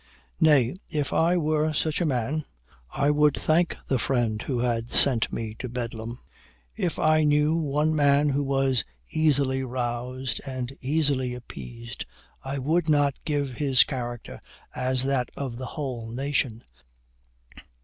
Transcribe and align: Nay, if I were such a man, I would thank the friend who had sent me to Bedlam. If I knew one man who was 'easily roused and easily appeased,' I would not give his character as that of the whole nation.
Nay, 0.39 0.75
if 0.91 1.13
I 1.13 1.37
were 1.37 1.73
such 1.73 2.01
a 2.01 2.07
man, 2.07 2.43
I 2.91 3.11
would 3.11 3.35
thank 3.37 3.77
the 3.87 3.99
friend 3.99 4.41
who 4.41 4.57
had 4.57 4.89
sent 4.89 5.31
me 5.31 5.53
to 5.59 5.69
Bedlam. 5.69 6.17
If 6.75 6.97
I 6.97 7.21
knew 7.23 7.55
one 7.55 7.95
man 7.95 8.29
who 8.29 8.41
was 8.43 8.83
'easily 9.11 9.61
roused 9.61 10.41
and 10.43 10.75
easily 10.81 11.35
appeased,' 11.35 12.07
I 12.43 12.57
would 12.57 12.89
not 12.89 13.23
give 13.25 13.51
his 13.57 13.83
character 13.83 14.39
as 14.73 15.03
that 15.03 15.29
of 15.37 15.57
the 15.57 15.67
whole 15.67 16.09
nation. 16.09 16.63